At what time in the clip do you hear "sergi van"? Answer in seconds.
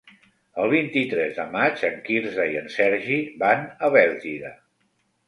2.77-3.63